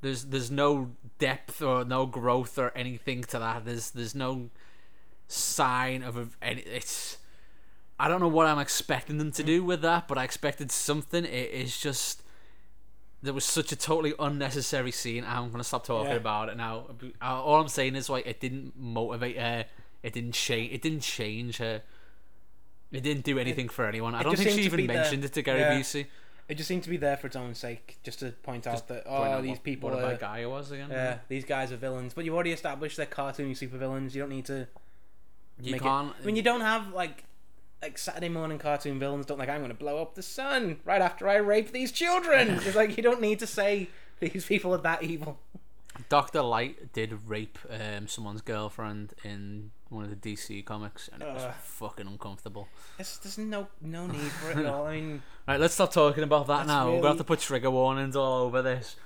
[0.00, 3.64] There's there's no depth or no growth or anything to that.
[3.64, 4.50] There's there's no
[5.26, 6.60] sign of a, any.
[6.60, 7.18] It's
[7.98, 11.24] I don't know what I'm expecting them to do with that, but I expected something.
[11.24, 12.22] It is just
[13.20, 15.24] there was such a totally unnecessary scene.
[15.26, 16.18] I'm gonna stop talking Yeah.
[16.18, 16.86] about it now.
[17.20, 19.66] Uh, All I'm saying is like it didn't motivate her.
[20.02, 20.72] It didn't change.
[20.72, 21.82] It didn't change her.
[22.92, 24.14] It didn't do anything for anyone.
[24.14, 24.96] I don't think she even be there.
[24.96, 25.78] mentioned it to Gary Yeah.
[25.78, 26.06] Busey.
[26.48, 29.04] It just seemed to be there for its own sake, just to point out that
[29.06, 30.88] oh out these what- people what a are bad guy was again.
[30.90, 32.12] yeah these guys are villains.
[32.12, 34.14] But you've already established they're cartoony supervillains.
[34.14, 34.66] You don't need to
[35.60, 36.08] you make can't.
[36.10, 36.22] it.
[36.22, 37.22] I mean, you don't have like
[37.80, 39.26] like Saturday morning cartoon villains.
[39.26, 42.48] Don't like I'm going to blow up the sun right after I rape these children.
[42.64, 45.38] it's like you don't need to say these people are that evil.
[46.08, 51.32] Doctor Light did rape um, someone's girlfriend in one of the DC comics, and it
[51.32, 51.54] was Ugh.
[51.62, 52.68] fucking uncomfortable.
[52.96, 54.86] There's, there's no no need for it at all.
[54.86, 56.86] I mean, Right, let's stop talking about that That's now.
[56.90, 58.96] We're gonna have to put trigger warnings all over this.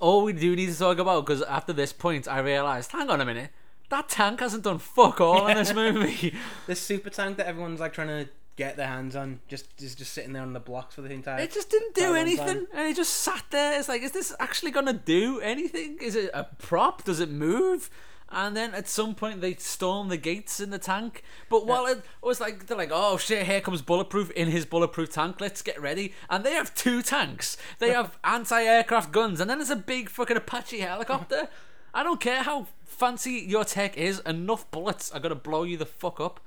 [0.00, 3.20] all we do need to talk about, because after this point, I realised, hang on
[3.20, 3.50] a minute,
[3.90, 6.34] that tank hasn't done fuck all in this movie.
[6.66, 10.12] this super tank that everyone's like trying to get their hands on just is just
[10.12, 11.40] sitting there on the blocks for the entire.
[11.40, 12.66] It just didn't do anything, time.
[12.72, 13.78] and it just sat there.
[13.78, 15.98] It's like, is this actually gonna do anything?
[16.00, 17.04] Is it a prop?
[17.04, 17.90] Does it move?
[18.30, 21.22] And then at some point they storm the gates in the tank.
[21.48, 25.10] But while it was like they're like, oh shit, here comes bulletproof in his bulletproof
[25.10, 25.40] tank.
[25.40, 26.14] Let's get ready.
[26.28, 27.56] And they have two tanks.
[27.78, 31.48] They have anti-aircraft guns, and then there's a big fucking Apache helicopter.
[31.94, 34.18] I don't care how fancy your tech is.
[34.20, 36.40] Enough bullets are gonna blow you the fuck up.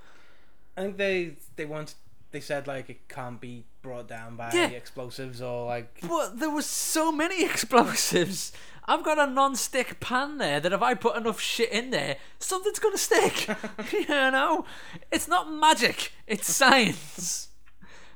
[0.78, 1.96] I think they they want
[2.32, 4.68] they said like it can't be brought down by Yeah.
[4.68, 8.52] explosives or like But there was so many explosives.
[8.90, 12.80] I've got a non-stick pan there that if I put enough shit in there, something's
[12.80, 13.48] gonna stick.
[13.92, 14.66] you know,
[15.12, 17.50] it's not magic; it's science.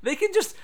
[0.03, 0.55] They can just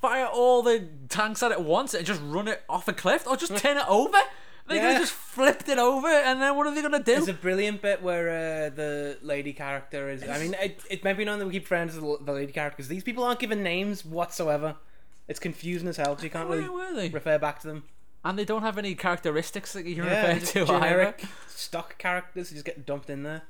[0.00, 3.36] fire all the tanks at it once and just run it off a cliff, or
[3.36, 4.18] just turn it over.
[4.68, 4.90] They could Yeah.
[4.92, 7.04] have just flipped it over, and then what are they gonna do?
[7.14, 10.22] There's a brilliant bit where uh, the lady character is.
[10.28, 12.52] I mean, it, it may be known that we keep friends with the the lady
[12.52, 14.76] character because these people aren't given names whatsoever.
[15.28, 17.08] It's confusing as hell, so you can't really were they?
[17.08, 17.84] refer back to them.
[18.24, 20.72] And they don't have any characteristics that you can Yeah, refer just to either.
[20.78, 23.42] generic stock characters who just get dumped in there.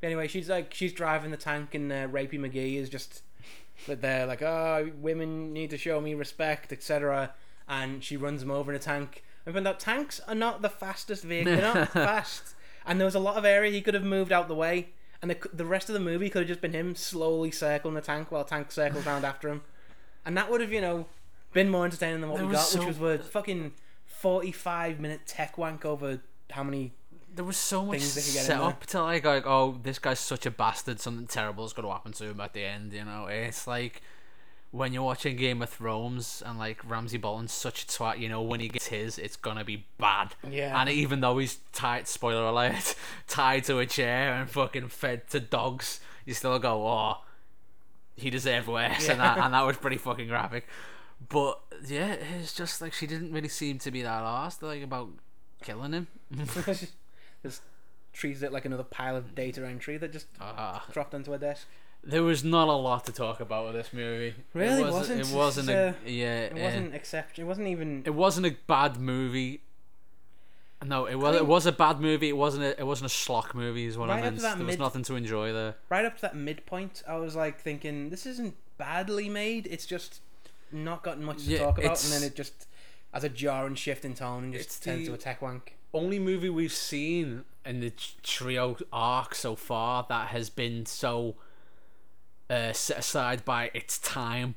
[0.00, 3.22] But anyway, she's like she's driving the tank, and uh, Rapey McGee is just
[3.86, 7.32] that they're like, oh, women need to show me respect, etc.
[7.66, 9.24] And she runs him over in a tank.
[9.46, 12.54] I found out tanks are not the fastest vehicle; they're not fast.
[12.86, 14.88] And there was a lot of area he could have moved out the way,
[15.22, 18.00] and the the rest of the movie could have just been him slowly circling the
[18.00, 19.62] tank while tank circles around after him,
[20.24, 21.06] and that would have you know
[21.52, 23.72] been more entertaining than what There we got, so- which was a fucking
[24.06, 26.92] forty-five minute tech wank over how many
[27.34, 29.98] There was so much things they could get set up to like, like, oh, this
[29.98, 31.00] guy's such a bastard.
[31.00, 32.92] Something terrible is going to happen to him at the end.
[32.92, 34.02] You know, it's like
[34.72, 38.18] when you're watching Game of Thrones and like Ramsay Bolton's such a twat.
[38.18, 40.34] You know, when he gets his, it's gonna be bad.
[40.48, 40.80] Yeah.
[40.80, 42.94] And even though he's tied, spoiler alert,
[43.28, 47.18] tied to a chair and fucking fed to dogs, you still go, oh,
[48.16, 50.66] he deserved worse, and that and that was pretty fucking graphic.
[51.28, 55.08] But yeah, it's just like she didn't really seem to be that arsed like about
[55.62, 56.06] killing him.
[57.42, 57.62] just
[58.12, 60.84] treats it like another pile of data entry that just Ah.
[60.92, 61.66] dropped onto her desk.
[62.02, 64.34] There was not a lot to talk about with this movie.
[64.54, 64.82] Really?
[64.82, 65.18] it wasn't.
[65.18, 65.32] Wasn't?
[65.32, 66.40] It wasn't a Uh, yeah.
[66.44, 67.44] It wasn't exception.
[67.44, 68.02] It wasn't even.
[68.06, 69.60] It wasn't a bad movie.
[70.84, 71.34] No, it was.
[71.34, 72.30] mean- it was a bad movie.
[72.30, 72.64] It wasn't.
[72.64, 73.84] A, it wasn't a schlock movie.
[73.84, 74.38] Is what Right I meant.
[74.38, 75.74] There was nothing to enjoy there.
[75.90, 79.66] Right up to that midpoint, I was like thinking, this isn't badly made.
[79.70, 80.20] It's just
[80.72, 82.66] not got much to Yeah, talk about, and then it just
[83.12, 85.76] has a jarring shift in tone and just turns to a tech wank.
[85.92, 91.34] Only movie we've seen in the Trejo arc so far that has been so
[92.50, 94.56] uh, set aside by its time.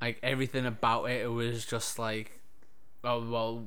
[0.00, 2.40] Like everything about it, it was just like,
[3.04, 3.66] oh well,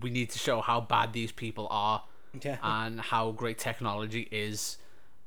[0.00, 2.04] we need to show how bad these people are.
[2.42, 2.56] Yeah.
[2.62, 4.78] and how great technology is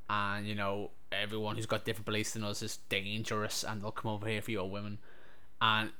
[0.10, 4.10] and you know everyone who's got different beliefs than us is dangerous and they'll come
[4.12, 4.98] over here for your women
[5.62, 5.92] and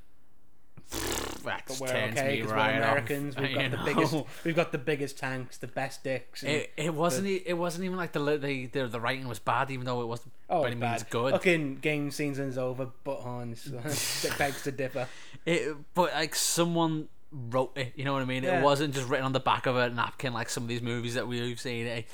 [0.90, 3.36] that but we're okay because right we're Americans.
[3.36, 3.84] off, We've got you the know?
[3.84, 4.14] biggest.
[4.44, 6.42] We've got the biggest tanks, the best dicks.
[6.42, 9.70] it, it wasn't e- it wasn't even like the the, the the writing was bad
[9.70, 10.90] even though it wasn't oh, by any bad.
[10.92, 12.86] means good Fucking game season's over.
[13.04, 13.64] Butt horns.
[14.38, 15.08] Begs to differ.
[15.44, 18.60] it, but like someone wrote it you know what I mean Yeah.
[18.60, 21.14] it wasn't just written on the back of a napkin like some of these movies
[21.14, 22.06] that we've seen it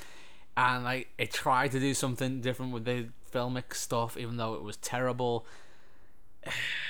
[0.57, 4.63] and like it tried to do something different with the filmic stuff even though it
[4.63, 5.45] was terrible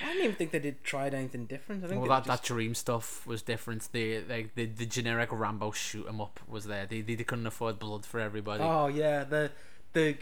[0.02, 1.84] I didn't even think they did tried anything different.
[1.84, 3.88] I think Well, that, just, that dream stuff was different.
[3.92, 6.86] The like the, the generic Rambo shoot 'em up was there.
[6.86, 8.63] They, they they couldn't afford blood for everybody.
[8.63, 9.52] Oh yeah, the
[9.94, 10.18] the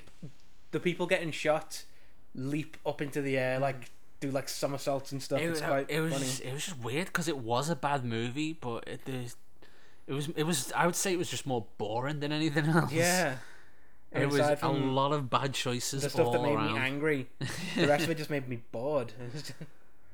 [0.72, 1.84] the people getting shot
[2.34, 3.62] leap up into the air mm.
[3.62, 3.92] like
[4.22, 5.42] do like somersaults and stuff.
[5.42, 6.26] it, it's was- quite it was funny.
[6.26, 9.02] just, it was just weird because it was a bad movie, but it
[10.08, 12.92] it was it was I would say it was just more boring than anything else.
[12.92, 13.36] yeah.
[14.12, 16.74] It was a lot of bad choices the stuff all that made around.
[16.74, 17.30] me angry.
[17.76, 19.14] the rest of it just made me bored.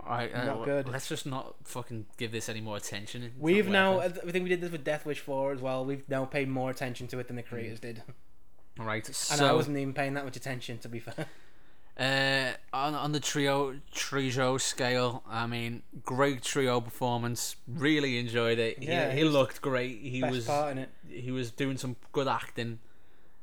[0.01, 0.87] Alright, uh, not good.
[0.87, 3.29] Let's just not fucking give this any more attention.
[3.37, 3.99] We've now.
[3.99, 5.83] I think we did this with Death Wish 4 as well.
[5.83, 8.03] We've now paid more attention to it than the creators did.
[8.77, 9.31] right.
[9.31, 11.25] And I wasn't even paying that much attention, to be fair.
[11.99, 17.55] Uh, on on the Trejo Trejo scale, I mean, great Trejo performance.
[17.67, 18.77] Really enjoyed it.
[18.79, 19.99] Yeah, he, he looked great.
[20.01, 20.89] He Best was part in it.
[21.09, 22.77] he was doing some good acting.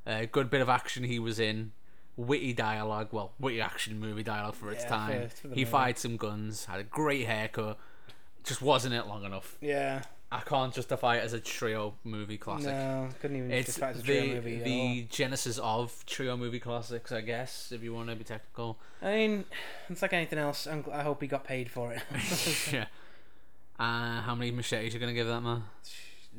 [0.06, 1.72] A good bit of action he was in.
[2.16, 5.28] Witty dialogue, well, witty action movie dialogue for its Yeah, time.
[5.28, 5.64] for- for he movie.
[5.64, 7.78] fired some guns, had a great haircut.
[8.44, 9.56] Just wasn't it long enough.
[9.60, 10.02] Yeah.
[10.30, 12.66] I can't justify it as a Trejo movie classic.
[12.66, 13.50] No, couldn't even.
[13.52, 17.10] It's justify it as a the Trejo movie at the genesis of Trejo movie classics,
[17.12, 18.78] I guess, if you want to be technical.
[19.02, 19.44] I mean,
[19.88, 20.66] it's like anything else.
[20.66, 22.02] I hope he got paid for it.
[22.72, 22.86] yeah.
[23.78, 25.64] Uh, how many machetes are you gonna give that man?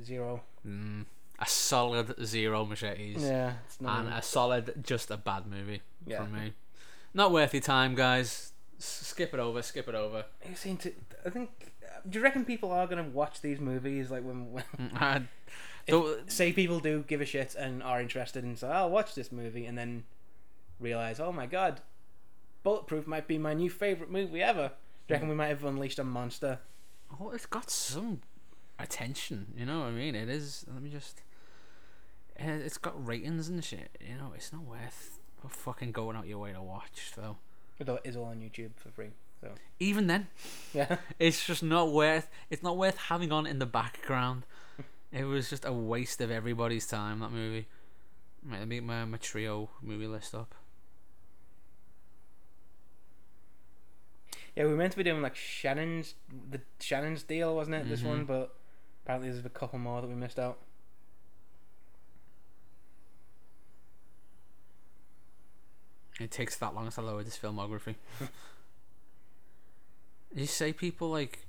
[0.04, 0.42] Zero.
[0.68, 1.06] Mm,
[1.40, 3.22] a solid zero machetes.
[3.24, 4.06] Yeah, it's not.
[4.06, 6.18] and a solid, just a bad movie Yeah.
[6.24, 6.54] from me.
[7.14, 8.52] Not worth your time, guys.
[8.80, 9.62] S- skip it over.
[9.62, 10.26] Skip it over.
[10.50, 10.94] You seem to.
[11.26, 11.50] I think.
[11.84, 15.22] Uh, do you reckon people are gonna watch these movies like when, when mm, I
[15.88, 19.32] don't- say people do give a shit and are interested and say, "I'll watch this
[19.32, 20.04] movie," and then
[20.80, 21.80] realize, "Oh my god,
[22.64, 24.70] Bulletproof might be my new favorite movie ever."
[25.08, 26.60] Do you reckon we might have unleashed a monster?
[27.20, 28.22] oh, it's got some
[28.80, 29.48] attention.
[29.58, 30.16] You know what I mean?
[30.16, 30.66] It is.
[30.72, 31.22] Let me just.
[32.38, 33.98] It's got ratings and shit.
[34.02, 37.12] You know, it's not worth fucking going out your way to watch.
[37.16, 37.38] though.
[37.80, 39.10] Although it is all on YouTube for free.
[39.42, 40.28] So even then,
[40.74, 42.30] yeah, it's just not worth.
[42.50, 44.44] It's not worth having on in the background.
[45.12, 47.20] It was just a waste of everybody's time.
[47.20, 47.68] That movie.
[48.44, 50.54] Right, let me get my, my Trejo movie list up.
[54.56, 56.16] yeah, we were meant to be doing like Shannon's
[56.50, 57.90] the Shannon's deal, wasn't it?
[57.90, 58.06] This Mhm.
[58.08, 58.56] one, but
[59.06, 60.58] apparently there's a couple more that we missed out.
[66.20, 67.96] It takes that long to load this filmography.
[70.34, 71.46] you say people like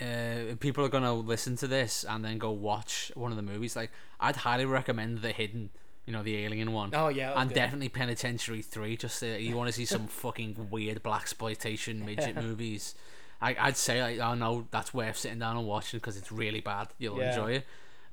[0.00, 3.74] uh, people are gonna listen to this and then go watch one of the movies.
[3.74, 5.70] Like, I'd highly recommend the hidden,
[6.06, 7.54] you know, the alien one, Oh yeah, and good.
[7.54, 8.96] definitely Penitentiary Three.
[8.96, 12.94] Just uh, you want to see some fucking weird black exploitation midget movies.
[13.40, 16.60] I, I'd say like, oh no, that's worth sitting down and watching because it's really
[16.60, 16.88] bad.
[16.98, 17.28] You'll Yeah.
[17.30, 17.66] enjoy it,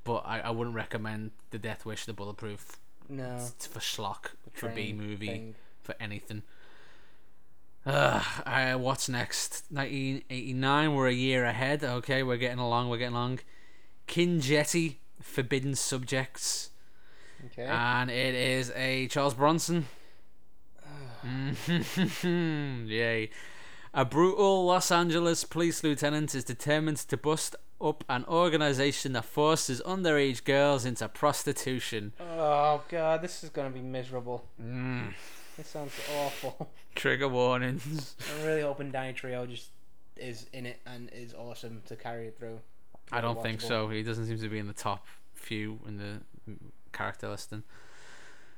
[0.04, 4.70] but I, I wouldn't recommend the Death Wish, the Bulletproof no it's for schlock for
[4.70, 5.56] B movie, thing.
[5.84, 6.42] for anything.
[7.86, 9.64] Uh, uh, what's next?
[9.70, 10.96] 1989.
[10.96, 11.84] We're a year ahead.
[11.84, 12.90] Okay, we're getting along.
[12.90, 13.42] We're getting along.
[14.08, 16.72] Kinjite, Forbidden Subjects,
[17.48, 17.64] Okay.
[17.66, 19.86] and it is a Charles Bronson.
[22.24, 23.30] Yay.
[23.98, 29.82] A brutal Los Angeles police lieutenant is determined to bust up an organization that forces
[29.86, 32.12] underage girls into prostitution.
[32.20, 34.44] oh god, this is gonna be miserable.
[34.62, 35.14] Mm.
[35.56, 36.70] This sounds awful.
[36.96, 38.18] Trigger warnings.
[38.38, 39.70] I'm really hoping Danny Trejo just
[40.18, 42.60] is in it and is awesome to carry it through.
[43.14, 43.88] I don't think so.
[43.88, 46.58] He doesn't seem to be in the top few in the mm,
[46.92, 47.64] character listing.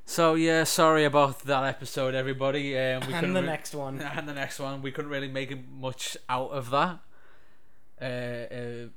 [0.10, 2.78] So yeah, sorry about that episode, everybody.
[2.78, 4.00] Um, we and the re- next one.
[4.16, 7.00] and the next one, we couldn't really make much out of that.
[8.02, 8.88] Uh, uh,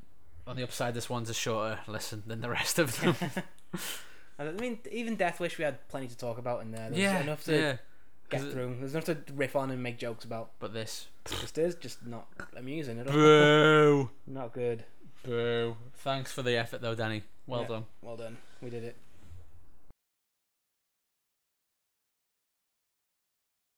[0.48, 3.16] on the upside, this one's a shorter listen than the rest of them.
[4.38, 6.88] I mean, even Death Wish, we had plenty to talk about in there.
[6.90, 7.76] There's yeah, enough to yeah.
[8.30, 8.76] get through.
[8.78, 10.52] There's enough to riff on and make jokes about.
[10.60, 13.12] But this, Just is just not amusing at all.
[13.12, 14.84] boo, Not good.
[15.24, 15.76] boo.
[15.96, 17.24] Thanks for the effort, though, Danny.
[17.48, 17.66] Well Yeah.
[17.68, 17.86] done.
[18.00, 18.36] Well done.
[18.62, 18.96] We did it.